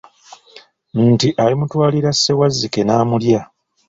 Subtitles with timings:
[1.09, 3.41] Nti alimutwaLira Ssewazzike namulya.